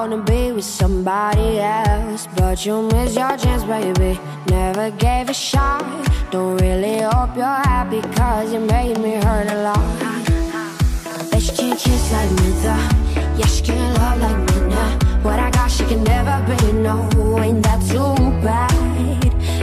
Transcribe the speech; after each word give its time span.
wanna 0.00 0.16
be 0.16 0.50
with 0.50 0.64
somebody 0.64 1.58
else. 1.58 2.26
But 2.34 2.64
you 2.64 2.88
missed 2.88 3.18
your 3.18 3.36
chance, 3.36 3.64
baby. 3.64 4.18
Never 4.46 4.90
gave 4.92 5.28
a 5.28 5.34
shot. 5.34 5.84
Don't 6.30 6.56
really 6.56 7.00
hope 7.02 7.36
you're 7.36 7.60
happy, 7.72 8.00
cause 8.16 8.50
you 8.50 8.60
made 8.60 8.98
me 8.98 9.12
hurt 9.24 9.48
a 9.56 9.58
lot. 9.66 9.86
Bet 11.30 11.42
you 11.48 11.54
can't 11.54 11.78
kiss 11.78 12.12
like 12.12 12.30
me, 12.40 12.48
though. 12.62 12.88
Yeah, 13.38 13.50
she 13.52 13.62
can't 13.62 13.98
love 13.98 14.18
like 14.24 14.40
me 14.48 14.58
now. 14.74 14.98
What 15.22 15.38
I 15.38 15.50
got, 15.50 15.70
she 15.70 15.84
can 15.84 16.02
never 16.02 16.36
be, 16.48 16.72
no. 16.72 16.96
Ain't 17.44 17.62
that 17.64 17.80
too 17.90 18.14
bad? 18.46 18.72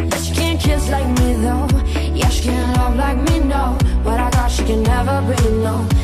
Bet 0.10 0.24
you 0.28 0.36
can't 0.36 0.60
kiss 0.62 0.88
like 0.92 1.10
me, 1.20 1.30
though. 1.46 1.68
Yeah, 2.14 2.30
she 2.30 2.44
can't 2.44 2.78
love 2.78 2.96
like 2.96 3.20
me, 3.28 3.40
no. 3.40 3.76
What 4.04 4.20
I 4.20 4.30
got, 4.30 4.52
she 4.52 4.64
can 4.66 4.84
never 4.84 5.18
be, 5.30 5.50
no. 5.66 5.97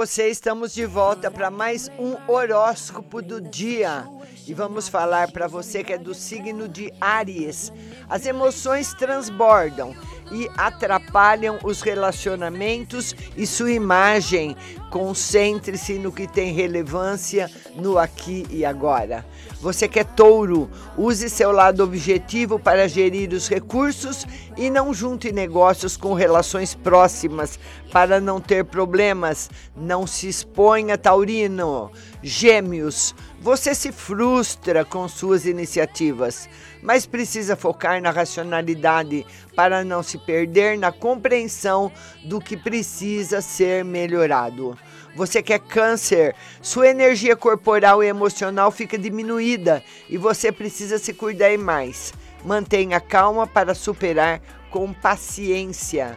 Você, 0.00 0.30
estamos 0.30 0.72
de 0.72 0.86
volta 0.86 1.30
para 1.30 1.50
mais 1.50 1.90
um 1.98 2.16
horóscopo 2.26 3.20
do 3.20 3.38
dia. 3.38 4.08
E 4.46 4.54
vamos 4.54 4.88
falar 4.88 5.30
para 5.30 5.46
você 5.46 5.84
que 5.84 5.92
é 5.92 5.98
do 5.98 6.14
signo 6.14 6.66
de 6.66 6.90
Áries. 6.98 7.70
As 8.08 8.24
emoções 8.24 8.94
transbordam 8.94 9.94
e 10.30 10.48
atrapalham 10.56 11.58
os 11.62 11.80
relacionamentos 11.82 13.14
e 13.36 13.46
sua 13.46 13.72
imagem. 13.72 14.56
Concentre-se 14.90 15.94
no 15.94 16.10
que 16.10 16.26
tem 16.26 16.52
relevância 16.52 17.50
no 17.76 17.98
aqui 17.98 18.46
e 18.50 18.64
agora. 18.64 19.24
Você 19.60 19.86
que 19.86 20.00
é 20.00 20.04
touro, 20.04 20.70
use 20.96 21.28
seu 21.28 21.52
lado 21.52 21.84
objetivo 21.84 22.58
para 22.58 22.88
gerir 22.88 23.32
os 23.32 23.48
recursos 23.48 24.26
e 24.56 24.70
não 24.70 24.92
junte 24.92 25.30
negócios 25.30 25.96
com 25.96 26.14
relações 26.14 26.74
próximas 26.74 27.58
para 27.92 28.20
não 28.20 28.40
ter 28.40 28.64
problemas. 28.64 29.50
Não 29.76 30.06
se 30.06 30.28
exponha, 30.28 30.98
taurino. 30.98 31.92
Gêmeos, 32.22 33.14
você 33.40 33.74
se 33.74 33.90
frustra 33.90 34.84
com 34.84 35.08
suas 35.08 35.46
iniciativas, 35.46 36.46
mas 36.82 37.06
precisa 37.06 37.56
focar 37.56 38.00
na 38.00 38.10
racionalidade 38.10 39.26
para 39.56 39.82
não 39.82 40.02
se 40.02 40.18
perder 40.18 40.76
na 40.76 40.92
compreensão 40.92 41.90
do 42.22 42.38
que 42.38 42.54
precisa 42.54 43.40
ser 43.40 43.82
melhorado. 43.82 44.76
Você 45.16 45.42
que 45.42 45.54
é 45.54 45.58
câncer, 45.58 46.36
sua 46.60 46.88
energia 46.88 47.34
corporal 47.34 48.04
e 48.04 48.08
emocional 48.08 48.70
fica 48.70 48.98
diminuída 48.98 49.82
e 50.08 50.18
você 50.18 50.52
precisa 50.52 50.98
se 50.98 51.14
cuidar 51.14 51.56
mais. 51.58 52.12
Mantenha 52.44 53.00
calma 53.00 53.46
para 53.46 53.74
superar 53.74 54.40
com 54.70 54.92
paciência. 54.92 56.16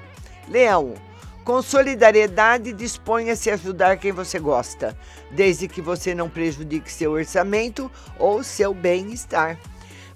Leão, 0.49 0.93
com 1.43 1.61
solidariedade, 1.61 2.73
disponha-se 2.73 3.49
a 3.49 3.55
ajudar 3.55 3.97
quem 3.97 4.11
você 4.11 4.39
gosta, 4.39 4.97
desde 5.31 5.67
que 5.67 5.81
você 5.81 6.15
não 6.15 6.29
prejudique 6.29 6.91
seu 6.91 7.11
orçamento 7.11 7.91
ou 8.17 8.43
seu 8.43 8.73
bem-estar. 8.73 9.59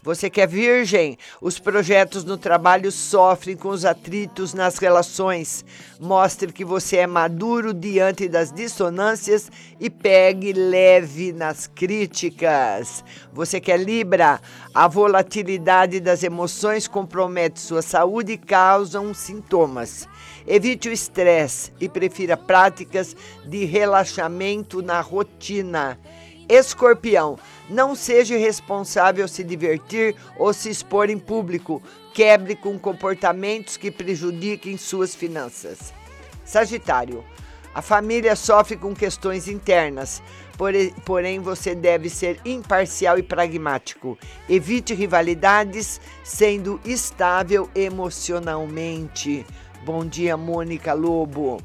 Você 0.08 0.30
que 0.30 0.40
é 0.40 0.48
virgem, 0.48 1.18
os 1.42 1.60
projetos 1.60 2.24
no 2.24 2.38
trabalho 2.38 2.94
sofrem 2.94 3.58
com 3.58 3.68
os 3.68 3.84
atritos 3.84 4.54
nas 4.54 4.78
relações. 4.78 5.66
Mostre 6.00 6.54
que 6.54 6.64
você 6.64 7.00
é 7.00 7.06
maduro 7.06 7.74
diante 7.74 8.30
das 8.30 8.50
dissonâncias 8.50 9.52
e 9.78 9.90
pegue 9.90 10.54
leve 10.54 11.34
nas 11.34 11.68
críticas. 11.68 13.04
Você 13.34 13.60
que 13.60 13.70
é 13.70 13.76
Libra, 13.76 14.40
a 14.74 14.88
volatilidade 14.88 16.00
das 16.00 16.24
emoções 16.24 16.88
compromete 16.88 17.60
sua 17.60 17.82
saúde 17.82 18.32
e 18.32 18.38
causam 18.38 19.14
sintomas. 19.14 20.08
Evite 20.48 20.88
o 20.88 20.94
estresse 20.94 21.74
e 21.82 21.90
prefira 21.90 22.38
práticas 22.38 23.14
de 23.46 23.66
relaxamento 23.66 24.82
na 24.82 25.02
rotina. 25.02 26.00
Escorpião, 26.50 27.38
não 27.70 27.96
seja 27.96 28.38
responsável 28.38 29.28
se 29.28 29.44
divertir 29.44 30.16
ou 30.38 30.54
se 30.54 30.70
expor 30.70 31.10
em 31.10 31.20
público. 31.20 31.82
Quebre 32.14 32.56
com 32.56 32.80
comportamentos 32.80 33.78
que 33.78 33.92
prejudiquem 33.92 34.78
suas 34.78 35.14
finanças. 35.14 35.94
Sagitário, 36.46 37.24
a 37.76 37.82
família 37.82 38.36
sofre 38.36 38.76
com 38.76 38.96
questões 38.96 39.48
internas, 39.48 40.24
porém 41.06 41.40
você 41.40 41.76
deve 41.76 42.10
ser 42.10 42.40
imparcial 42.44 43.20
e 43.20 43.24
pragmático. 43.24 44.18
Evite 44.50 44.96
rivalidades, 44.96 46.02
sendo 46.24 46.80
estável 46.84 47.70
emocionalmente. 47.76 49.46
Bom 49.86 50.06
dia, 50.06 50.36
Mônica 50.36 50.94
Lobo. 50.94 51.62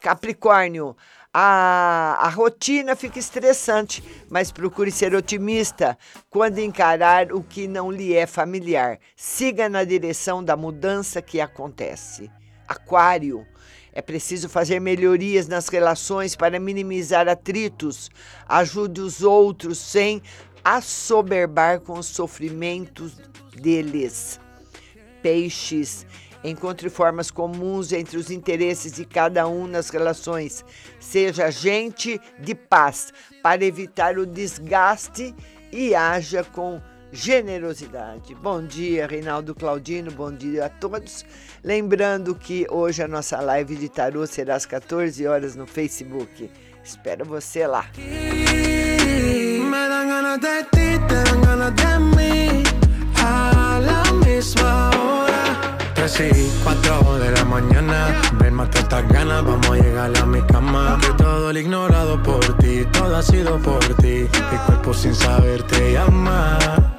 Capricórnio, 0.00 0.96
a, 1.34 2.18
a 2.20 2.28
rotina 2.28 2.94
fica 2.94 3.18
estressante, 3.18 4.04
mas 4.28 4.52
procure 4.52 4.90
ser 4.90 5.14
otimista 5.14 5.96
quando 6.28 6.58
encarar 6.58 7.32
o 7.32 7.42
que 7.42 7.66
não 7.66 7.90
lhe 7.90 8.14
é 8.14 8.26
familiar. 8.26 8.98
Siga 9.16 9.68
na 9.68 9.82
direção 9.82 10.44
da 10.44 10.56
mudança 10.56 11.22
que 11.22 11.40
acontece. 11.40 12.30
Aquário, 12.68 13.46
é 13.94 14.00
preciso 14.00 14.48
fazer 14.48 14.80
melhorias 14.80 15.46
nas 15.46 15.68
relações 15.68 16.34
para 16.34 16.58
minimizar 16.58 17.28
atritos. 17.28 18.10
Ajude 18.48 19.00
os 19.00 19.22
outros 19.22 19.78
sem 19.78 20.22
assoberbar 20.64 21.80
com 21.80 21.98
os 21.98 22.06
sofrimentos 22.06 23.16
deles. 23.54 24.40
Peixes. 25.22 26.06
Encontre 26.44 26.88
formas 26.90 27.30
comuns 27.30 27.92
entre 27.92 28.16
os 28.16 28.30
interesses 28.30 28.92
de 28.92 29.04
cada 29.04 29.46
um 29.46 29.66
nas 29.66 29.90
relações. 29.90 30.64
Seja 30.98 31.46
agente 31.46 32.20
de 32.38 32.54
paz 32.54 33.12
para 33.42 33.64
evitar 33.64 34.18
o 34.18 34.26
desgaste 34.26 35.34
e 35.72 35.94
haja 35.94 36.42
com 36.42 36.80
generosidade. 37.12 38.34
Bom 38.34 38.64
dia, 38.64 39.06
Reinaldo 39.06 39.54
Claudino, 39.54 40.10
bom 40.10 40.32
dia 40.32 40.66
a 40.66 40.68
todos. 40.68 41.24
Lembrando 41.62 42.34
que 42.34 42.66
hoje 42.70 43.02
a 43.02 43.08
nossa 43.08 43.40
live 43.40 43.76
de 43.76 43.88
tarô 43.88 44.26
será 44.26 44.56
às 44.56 44.66
14 44.66 45.26
horas 45.26 45.54
no 45.54 45.66
Facebook. 45.66 46.50
Espero 46.82 47.24
você 47.24 47.66
lá. 47.66 47.86
Y 56.20 56.52
cuatro 56.62 57.18
de 57.18 57.30
la 57.30 57.44
mañana. 57.46 58.20
Ven, 58.34 58.52
mata 58.52 58.80
estas 58.80 59.08
ganas, 59.08 59.42
vamos 59.44 59.70
a 59.70 59.76
llegar 59.76 60.14
a 60.14 60.26
mi 60.26 60.42
cama. 60.42 60.98
Que 61.00 61.10
todo 61.14 61.50
el 61.50 61.56
ignorado 61.56 62.22
por 62.22 62.58
ti, 62.58 62.84
todo 62.92 63.16
ha 63.16 63.22
sido 63.22 63.58
por 63.58 63.82
ti. 63.96 64.28
Mi 64.50 64.58
cuerpo 64.66 64.92
sin 64.92 65.14
saber 65.14 65.62
te 65.62 65.94
llama. 65.94 66.91